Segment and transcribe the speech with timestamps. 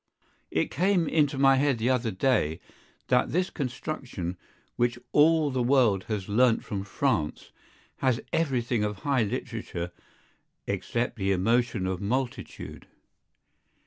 [0.49, 2.59] It came into my head the other day
[3.09, 4.35] that this construction,
[4.75, 7.51] which all the world has learnt from France,
[7.97, 9.91] has everything of high literature
[10.65, 12.87] except the emotion of multitude.